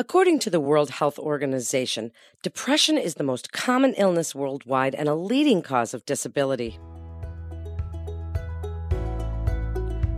[0.00, 2.12] According to the World Health Organization,
[2.44, 6.78] depression is the most common illness worldwide and a leading cause of disability.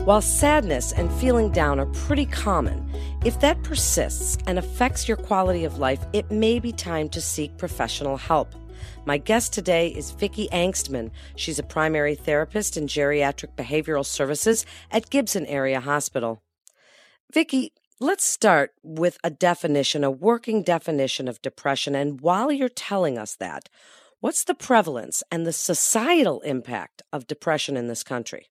[0.04, 2.90] While sadness and feeling down are pretty common,
[3.24, 7.56] if that persists and affects your quality of life, it may be time to seek
[7.56, 8.54] professional help.
[9.06, 11.10] My guest today is Vicki Angstman.
[11.36, 16.42] She's a primary therapist in geriatric behavioral services at Gibson Area Hospital.
[17.32, 17.72] Vicki,
[18.02, 21.94] Let's start with a definition, a working definition of depression.
[21.94, 23.68] And while you're telling us that,
[24.20, 28.46] what's the prevalence and the societal impact of depression in this country?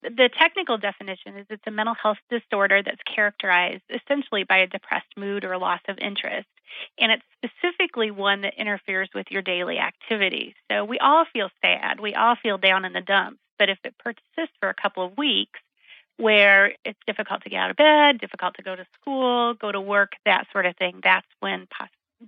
[0.00, 5.18] The technical definition is it's a mental health disorder that's characterized essentially by a depressed
[5.18, 6.48] mood or loss of interest.
[6.98, 10.54] And it's specifically one that interferes with your daily activities.
[10.72, 13.40] So we all feel sad, we all feel down in the dumps.
[13.58, 15.60] But if it persists for a couple of weeks,
[16.18, 19.80] where it's difficult to get out of bed, difficult to go to school, go to
[19.80, 21.66] work, that sort of thing, that's when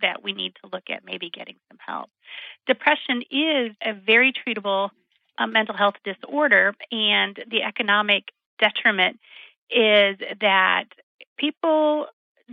[0.01, 2.09] that we need to look at maybe getting some help.
[2.67, 4.91] Depression is a very treatable
[5.39, 8.25] uh, mental health disorder, and the economic
[8.61, 9.19] detriment
[9.71, 10.85] is that
[11.37, 12.07] people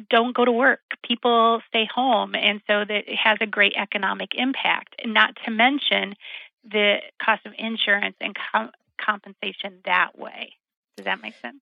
[0.10, 4.30] don't go to work, people stay home, and so that it has a great economic
[4.34, 4.96] impact.
[5.06, 6.16] Not to mention
[6.64, 10.54] the cost of insurance and com- compensation that way.
[10.98, 11.58] Does that make sense?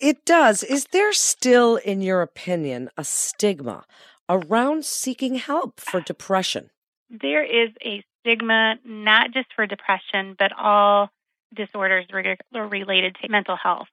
[0.00, 0.64] It does.
[0.64, 3.84] Is there still, in your opinion, a stigma
[4.28, 6.04] around seeking help for ah.
[6.04, 6.70] depression?
[7.08, 11.10] There is a stigma, not just for depression, but all
[11.54, 13.88] disorders related to mental health.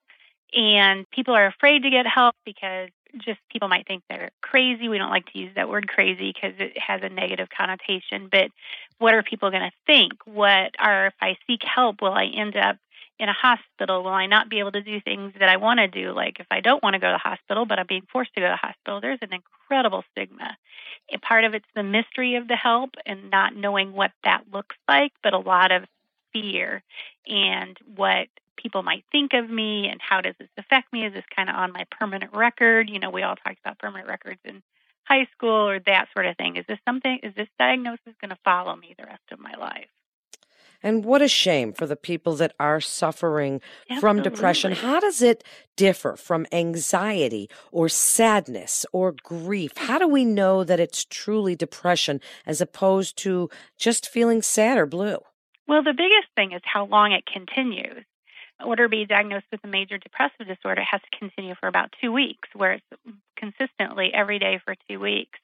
[0.53, 4.87] And people are afraid to get help because just people might think they're crazy.
[4.87, 8.29] We don't like to use that word crazy because it has a negative connotation.
[8.31, 8.51] But
[8.97, 10.13] what are people going to think?
[10.25, 12.77] What are, if I seek help, will I end up
[13.19, 15.87] in a hospital, will I not be able to do things that I want to
[15.87, 16.13] do?
[16.13, 18.39] Like if I don't want to go to the hospital, but I'm being forced to
[18.39, 20.57] go to the hospital, there's an incredible stigma.
[21.11, 24.75] And part of it's the mystery of the help and not knowing what that looks
[24.87, 25.83] like, but a lot of
[26.31, 26.81] fear
[27.27, 31.05] and what people might think of me and how does this affect me?
[31.05, 32.89] Is this kind of on my permanent record?
[32.89, 34.61] You know, we all talked about permanent records in
[35.03, 36.55] high school or that sort of thing.
[36.55, 39.89] Is this something, is this diagnosis going to follow me the rest of my life?
[40.81, 44.01] And what a shame for the people that are suffering Absolutely.
[44.01, 44.71] from depression.
[44.71, 45.43] How does it
[45.75, 49.71] differ from anxiety or sadness or grief?
[49.75, 54.85] How do we know that it's truly depression as opposed to just feeling sad or
[54.85, 55.19] blue?
[55.67, 58.05] Well, the biggest thing is how long it continues.
[58.59, 61.67] In order to be diagnosed with a major depressive disorder, it has to continue for
[61.67, 62.85] about two weeks, where it's
[63.37, 65.39] consistently every day for two weeks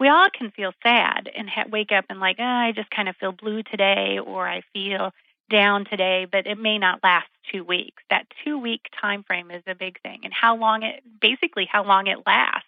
[0.00, 3.08] we all can feel sad and ha- wake up and like, oh, I just kind
[3.08, 5.12] of feel blue today or I feel
[5.50, 8.02] down today, but it may not last two weeks.
[8.08, 11.84] That two week time frame is a big thing, and how long it basically how
[11.84, 12.66] long it lasts.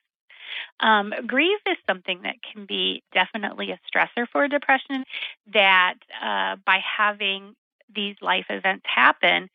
[0.81, 5.04] Um, grief is something that can be definitely a stressor for depression.
[5.53, 7.54] That uh, by having
[7.94, 9.49] these life events happen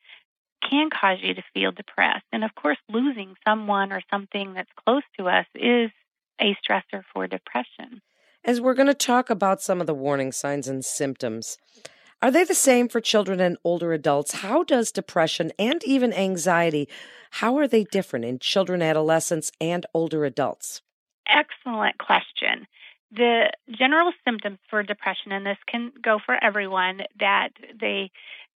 [0.67, 5.03] can cause you to feel depressed, and of course, losing someone or something that's close
[5.19, 5.91] to us is
[6.39, 8.01] a stressor for depression.
[8.43, 11.57] As we're going to talk about some of the warning signs and symptoms,
[12.21, 14.33] are they the same for children and older adults?
[14.33, 16.87] How does depression and even anxiety,
[17.31, 20.81] how are they different in children, adolescents, and older adults?
[21.27, 22.67] Excellent question.
[23.11, 27.49] The general symptoms for depression, and this can go for everyone, that
[27.79, 28.11] they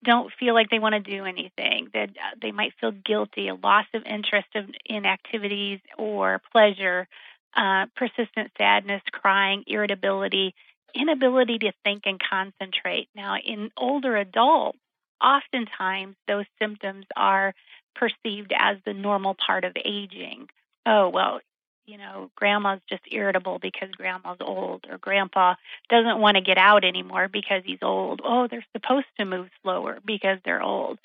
[0.04, 3.56] don't feel like they want to do anything, that uh, they might feel guilty, a
[3.56, 4.48] loss of interest
[4.86, 7.08] in activities or pleasure,
[7.56, 10.54] uh, persistent sadness, crying, irritability,
[10.94, 13.10] inability to think and concentrate.
[13.16, 14.80] Now, in older adults,
[15.22, 17.54] oftentimes those symptoms are
[17.96, 20.48] perceived as the normal part of aging.
[20.86, 21.42] Oh, well,
[21.86, 25.56] you know, grandma's just irritable because grandma's old, or grandpa
[25.90, 28.22] doesn't want to get out anymore because he's old.
[28.24, 31.00] Oh, they're supposed to move slower because they're old.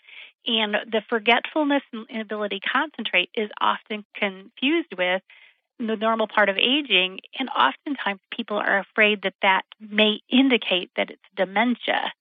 [0.47, 5.23] And the forgetfulness and inability to concentrate is often confused with
[5.79, 11.11] the normal part of aging, and oftentimes people are afraid that that may indicate that
[11.11, 12.13] it's dementia.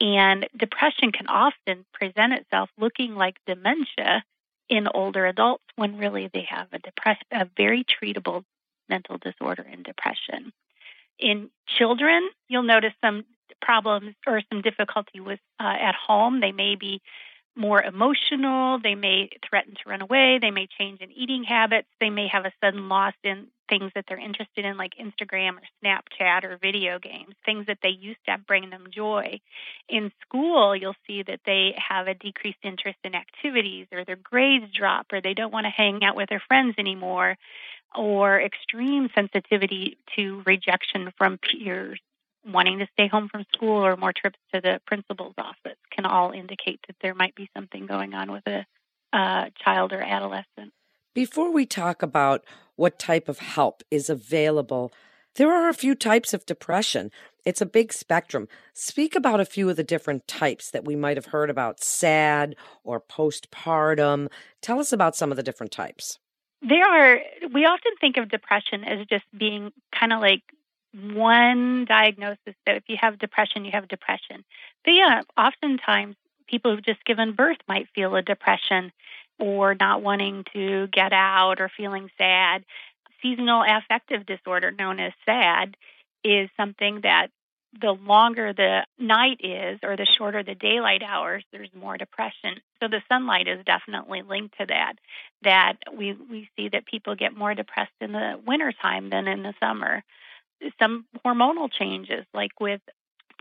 [0.00, 4.24] And depression can often present itself looking like dementia
[4.68, 8.44] in older adults when really they have a depress- a very treatable
[8.88, 10.52] mental disorder and depression.
[11.18, 13.24] In children, you'll notice some
[13.60, 16.40] problems or some difficulty with uh, at home.
[16.40, 17.02] They may be
[17.60, 18.80] more emotional.
[18.82, 20.38] They may threaten to run away.
[20.40, 21.88] They may change in eating habits.
[22.00, 25.62] They may have a sudden loss in things that they're interested in, like Instagram or
[25.84, 29.40] Snapchat or video games, things that they used to bring them joy.
[29.88, 34.72] In school, you'll see that they have a decreased interest in activities, or their grades
[34.72, 37.36] drop, or they don't want to hang out with their friends anymore,
[37.94, 42.00] or extreme sensitivity to rejection from peers
[42.44, 46.32] wanting to stay home from school or more trips to the principal's office can all
[46.32, 48.64] indicate that there might be something going on with a
[49.12, 50.72] uh, child or adolescent.
[51.14, 52.44] Before we talk about
[52.76, 54.92] what type of help is available,
[55.36, 57.10] there are a few types of depression.
[57.44, 58.48] It's a big spectrum.
[58.74, 62.56] Speak about a few of the different types that we might have heard about sad
[62.84, 64.28] or postpartum.
[64.60, 66.18] Tell us about some of the different types.
[66.62, 67.20] There are,
[67.52, 70.42] we often think of depression as just being kind of like
[70.92, 74.44] one diagnosis that if you have depression, you have depression.
[74.84, 76.16] But yeah, oftentimes
[76.48, 78.92] people who've just given birth might feel a depression
[79.38, 82.64] or not wanting to get out or feeling sad.
[83.22, 85.76] Seasonal affective disorder, known as SAD,
[86.24, 87.28] is something that
[87.80, 92.56] the longer the night is or the shorter the daylight hours, there's more depression.
[92.82, 94.94] So the sunlight is definitely linked to that.
[95.42, 99.54] That we, we see that people get more depressed in the wintertime than in the
[99.60, 100.02] summer
[100.78, 102.80] some hormonal changes, like with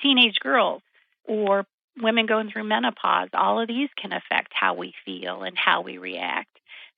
[0.01, 0.81] teenage girls
[1.25, 1.66] or
[2.01, 3.30] women going through menopause.
[3.33, 6.50] All of these can affect how we feel and how we react.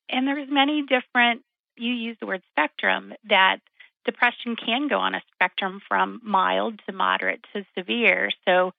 [0.09, 1.41] And there's many different,
[1.77, 3.57] you use the word spectrum, that
[4.05, 8.29] depression can go on a spectrum from mild to moderate to severe.
[8.47, 8.71] So,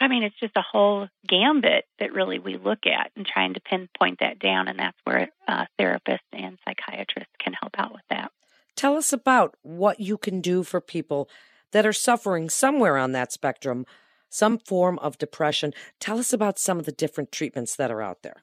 [0.00, 3.60] I mean, it's just a whole gambit that really we look at and trying to
[3.60, 4.68] pinpoint that down.
[4.68, 8.32] And that's where uh, therapists and psychiatrists can help out with that.
[8.76, 11.28] Tell us about what you can do for people
[11.72, 13.86] that are suffering somewhere on that spectrum,
[14.28, 15.72] some form of depression.
[15.98, 18.42] Tell us about some of the different treatments that are out there.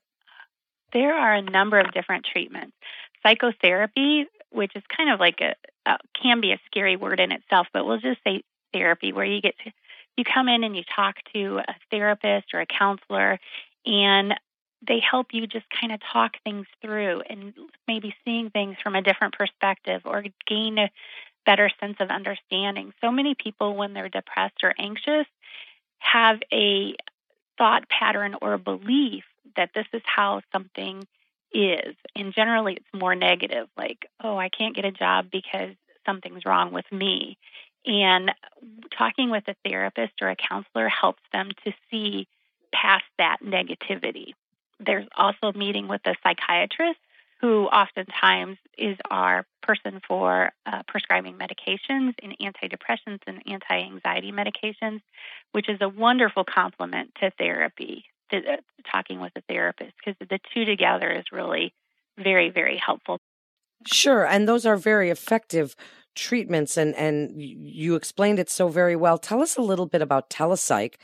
[0.94, 2.76] There are a number of different treatments.
[3.24, 5.56] Psychotherapy, which is kind of like a,
[5.90, 8.44] a can be a scary word in itself, but we'll just say
[8.74, 9.72] therapy, where you get to
[10.18, 13.40] you come in and you talk to a therapist or a counselor,
[13.86, 14.34] and
[14.88, 17.54] they help you just kind of talk things through and
[17.88, 20.90] maybe seeing things from a different perspective or gain a
[21.46, 22.94] better sense of understanding.
[23.02, 25.26] So many people, when they're depressed or anxious,
[26.00, 26.96] have a
[27.58, 29.24] thought pattern or a belief
[29.56, 31.08] that this is how something
[31.52, 31.96] is.
[32.16, 35.76] And generally, it's more negative, like, oh, I can't get a job because
[36.06, 37.38] something's wrong with me.
[37.86, 38.32] And
[38.98, 42.28] talking with a therapist or a counselor helps them to see
[42.74, 44.34] past that negativity.
[44.80, 47.00] There's also meeting with a psychiatrist
[47.42, 55.02] who oftentimes is our person for uh, prescribing medications and antidepressants and anti anxiety medications,
[55.52, 58.58] which is a wonderful complement to therapy, to, uh,
[58.92, 61.74] talking with a therapist, because the two together is really
[62.18, 63.20] very, very helpful.
[63.86, 64.26] Sure.
[64.26, 65.76] And those are very effective
[66.16, 69.20] treatments, and, and you explained it so very well.
[69.20, 70.96] Tell us a little bit about telepsych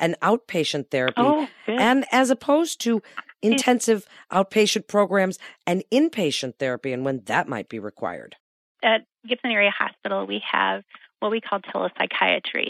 [0.00, 1.14] and outpatient therapy.
[1.18, 3.02] Oh, and as opposed to
[3.42, 8.36] intensive outpatient programs and inpatient therapy and when that might be required.
[8.82, 10.82] At Gibson Area Hospital, we have
[11.20, 12.68] what we call telepsychiatry,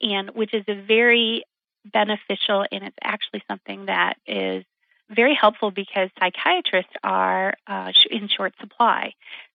[0.00, 1.44] and which is a very
[1.84, 4.64] beneficial and it's actually something that is
[5.08, 9.12] very helpful because psychiatrists are uh, in short supply.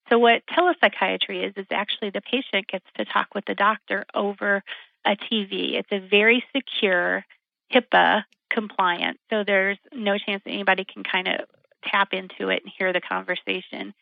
[0.10, 4.64] So, what telepsychiatry is, is actually the patient gets to talk with the doctor over
[5.06, 5.76] a TV.
[5.78, 7.26] It's a very secure,
[7.74, 11.42] HIPAA compliant, so there's no chance that anybody can kind of
[11.84, 13.94] tap into it and hear the conversation.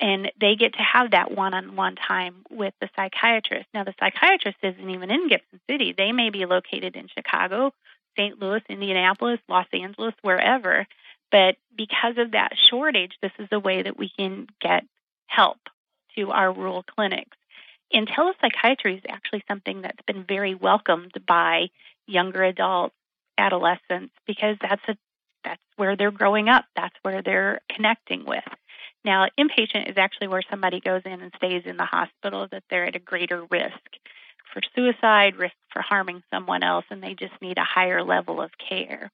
[0.00, 3.66] And they get to have that one on one time with the psychiatrist.
[3.72, 7.72] Now, the psychiatrist isn't even in Gibson City, they may be located in Chicago,
[8.16, 8.40] St.
[8.40, 10.86] Louis, Indianapolis, Los Angeles, wherever.
[11.30, 14.84] But because of that shortage, this is a way that we can get
[15.26, 15.58] help
[16.16, 17.36] to our rural clinics.
[17.94, 21.68] And telepsychiatry is actually something that's been very welcomed by
[22.06, 22.96] younger adults,
[23.38, 24.96] adolescents, because that's a
[25.44, 26.64] that's where they're growing up.
[26.74, 28.44] That's where they're connecting with.
[29.04, 32.86] Now, inpatient is actually where somebody goes in and stays in the hospital that they're
[32.86, 33.78] at a greater risk
[34.52, 38.50] for suicide, risk for harming someone else, and they just need a higher level of
[38.58, 39.10] care.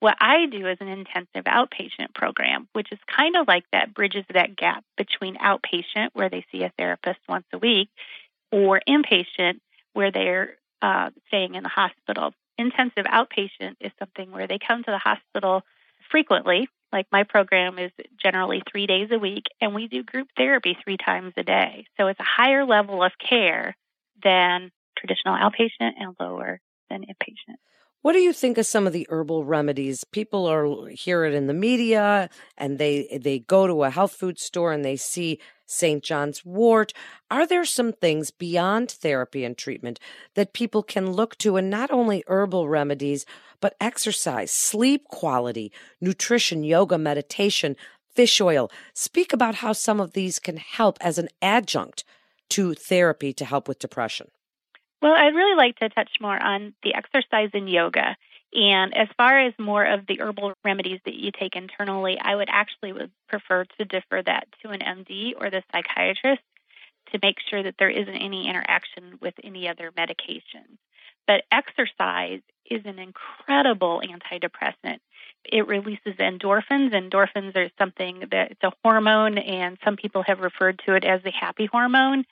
[0.00, 4.24] What I do is an intensive outpatient program, which is kind of like that bridges
[4.32, 7.90] that gap between outpatient, where they see a therapist once a week,
[8.50, 9.60] or inpatient,
[9.92, 12.32] where they're uh, staying in the hospital.
[12.56, 15.62] Intensive outpatient is something where they come to the hospital
[16.10, 16.68] frequently.
[16.92, 20.96] Like my program is generally three days a week, and we do group therapy three
[20.96, 21.84] times a day.
[21.98, 23.76] So it's a higher level of care
[24.22, 27.56] than traditional outpatient and lower than inpatient.
[28.02, 30.04] What do you think of some of the herbal remedies?
[30.04, 34.38] People are hear it in the media and they they go to a health food
[34.38, 36.02] store and they see St.
[36.02, 36.94] John's wort.
[37.30, 40.00] Are there some things beyond therapy and treatment
[40.34, 43.26] that people can look to and not only herbal remedies,
[43.60, 47.76] but exercise, sleep quality, nutrition, yoga, meditation,
[48.14, 48.70] fish oil?
[48.94, 52.04] Speak about how some of these can help as an adjunct
[52.48, 54.28] to therapy to help with depression.
[55.02, 58.16] Well, I'd really like to touch more on the exercise and yoga.
[58.52, 62.48] And as far as more of the herbal remedies that you take internally, I would
[62.50, 66.42] actually would prefer to defer that to an MD or the psychiatrist
[67.12, 70.78] to make sure that there isn't any interaction with any other medications.
[71.26, 74.98] But exercise is an incredible antidepressant.
[75.44, 76.92] It releases endorphins.
[76.92, 81.22] Endorphins are something that it's a hormone, and some people have referred to it as
[81.22, 82.24] the happy hormone.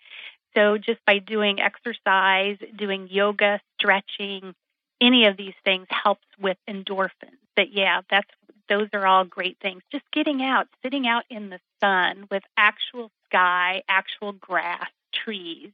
[0.55, 4.55] So just by doing exercise, doing yoga, stretching,
[5.01, 7.39] any of these things helps with endorphins.
[7.55, 8.29] But yeah, that's
[8.69, 9.83] those are all great things.
[9.91, 15.71] Just getting out, sitting out in the sun with actual sky, actual grass, trees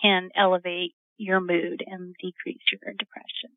[0.00, 3.50] can elevate your mood and decrease your depression.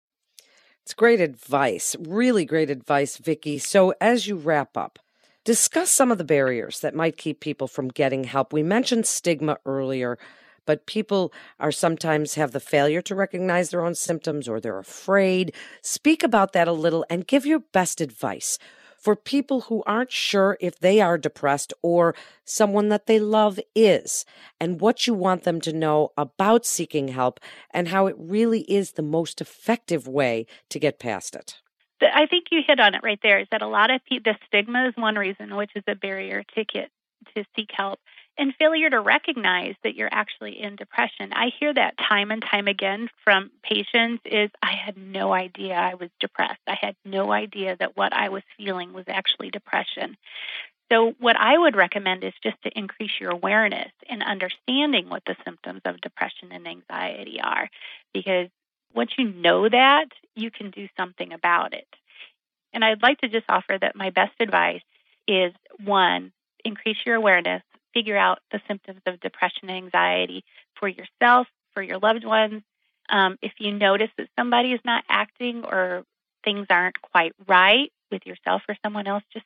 [0.83, 3.59] It's great advice, really great advice, Vicki.
[3.59, 4.97] So as you wrap up,
[5.43, 8.53] discuss some of the barriers that might keep people from getting help.
[8.53, 10.17] We mentioned stigma earlier
[10.69, 15.51] but people are sometimes have the failure to recognize their own symptoms or they're afraid.
[15.81, 18.59] Speak about that a little and give your best advice
[18.95, 22.13] for people who aren't sure if they are depressed or
[22.45, 24.25] someone that they love is,
[24.59, 27.39] and what you want them to know about seeking help
[27.73, 31.55] and how it really is the most effective way to get past it.
[31.99, 33.39] I think you hit on it right there.
[33.39, 36.63] Is that a lot of the stigma is one reason, which is a barrier to
[36.63, 36.91] get
[37.35, 37.99] to seek help
[38.39, 41.33] and failure to recognize that you're actually in depression.
[41.33, 45.95] I hear that time and time again from patients is I had no idea I
[45.95, 46.61] was depressed.
[46.65, 50.15] I had no idea that what I was feeling was actually depression.
[50.89, 55.35] So what I would recommend is just to increase your awareness and understanding what the
[55.43, 57.69] symptoms of depression and anxiety are
[58.13, 58.47] because
[58.95, 61.87] once you know that, you can do something about it.
[62.73, 64.81] And I'd like to just offer that my best advice
[65.27, 65.53] is
[65.83, 66.31] one,
[66.63, 67.61] increase your awareness
[67.93, 70.43] figure out the symptoms of depression and anxiety
[70.79, 72.63] for yourself, for your loved ones.
[73.09, 76.03] Um, if you notice that somebody is not acting or
[76.43, 79.45] things aren't quite right with yourself or someone else, just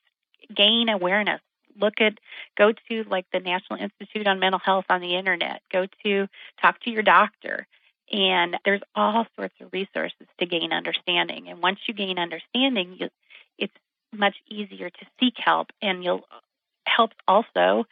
[0.53, 1.41] gain awareness.
[1.79, 2.19] Look at,
[2.57, 6.27] go to like the National Institute on Mental Health on the internet, go to
[6.61, 7.65] talk to your doctor.
[8.11, 11.47] And there's all sorts of resources to gain understanding.
[11.47, 13.09] And once you gain understanding, you,
[13.57, 13.73] it's
[14.11, 16.27] much easier to seek help and you'll
[16.85, 17.85] help also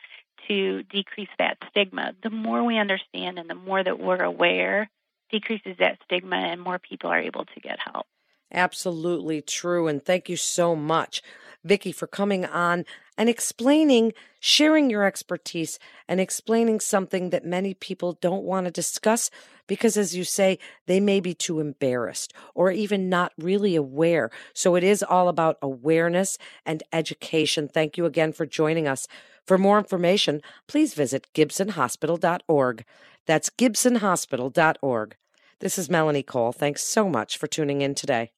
[0.48, 2.14] to decrease that stigma.
[2.24, 4.90] The more we understand and the more that we're aware,
[5.32, 8.06] decreases that stigma and more people are able to get help.
[8.54, 9.88] Absolutely true.
[9.88, 11.22] And thank you so much,
[11.64, 12.86] Vicki, for coming on
[13.18, 19.30] and explaining, sharing your expertise and explaining something that many people don't want to discuss
[19.68, 24.30] because, as you say, they may be too embarrassed or even not really aware.
[24.54, 27.70] So it is all about awareness and education.
[27.70, 29.08] Thank you again for joining us.
[29.48, 32.86] For more information, please visit gibsonhospital.org.
[33.28, 35.16] That's gibsonhospital.org.
[35.60, 36.52] This is Melanie Cole.
[36.52, 38.32] Thanks so much for tuning in today.